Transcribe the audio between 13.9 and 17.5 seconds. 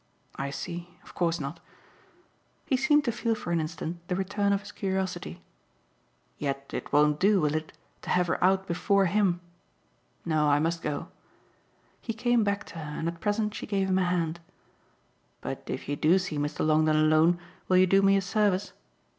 a hand. "But if you do see Mr. Longdon alone